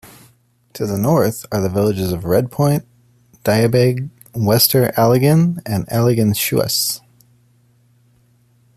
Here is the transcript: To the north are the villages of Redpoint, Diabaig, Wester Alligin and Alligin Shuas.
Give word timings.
To 0.73 0.87
the 0.87 0.97
north 0.97 1.45
are 1.51 1.61
the 1.61 1.69
villages 1.69 2.11
of 2.11 2.23
Redpoint, 2.25 2.85
Diabaig, 3.45 4.09
Wester 4.33 4.87
Alligin 4.97 5.59
and 5.63 5.85
Alligin 5.89 6.33
Shuas. 6.35 7.01